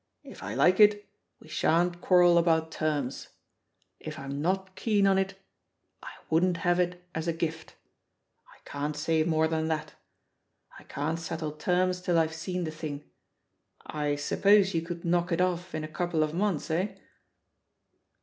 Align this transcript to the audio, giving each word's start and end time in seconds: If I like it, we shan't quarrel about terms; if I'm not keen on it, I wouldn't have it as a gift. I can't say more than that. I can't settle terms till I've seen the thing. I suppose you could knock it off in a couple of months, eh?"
If 0.23 0.41
I 0.41 0.55
like 0.55 0.79
it, 0.79 1.07
we 1.39 1.47
shan't 1.47 2.01
quarrel 2.01 2.39
about 2.39 2.71
terms; 2.71 3.27
if 3.99 4.17
I'm 4.17 4.41
not 4.41 4.75
keen 4.75 5.05
on 5.05 5.19
it, 5.19 5.35
I 6.01 6.09
wouldn't 6.31 6.57
have 6.65 6.79
it 6.79 7.03
as 7.13 7.27
a 7.27 7.33
gift. 7.33 7.75
I 8.47 8.57
can't 8.65 8.95
say 8.95 9.21
more 9.23 9.47
than 9.47 9.67
that. 9.67 9.93
I 10.79 10.85
can't 10.85 11.19
settle 11.19 11.51
terms 11.51 12.01
till 12.01 12.17
I've 12.17 12.33
seen 12.33 12.63
the 12.63 12.71
thing. 12.71 13.03
I 13.85 14.15
suppose 14.15 14.73
you 14.73 14.81
could 14.81 15.05
knock 15.05 15.31
it 15.31 15.39
off 15.39 15.75
in 15.75 15.83
a 15.83 15.87
couple 15.87 16.23
of 16.23 16.33
months, 16.33 16.71
eh?" 16.71 16.95